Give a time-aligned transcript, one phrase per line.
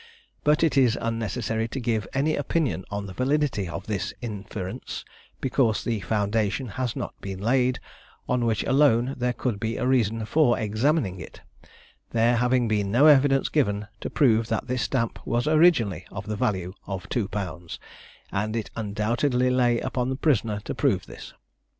[0.43, 5.05] But it is unnecessary to give any opinion on the validity of this inference,
[5.41, 7.79] because the foundation has not been laid,
[8.27, 11.41] on which alone there could be a reason for examining it,
[12.13, 16.35] there having been no evidence given to prove that this stamp was originally of the
[16.35, 17.77] value of two pounds,
[18.31, 21.35] and it undoubtedly lay upon the prisoner to prove this.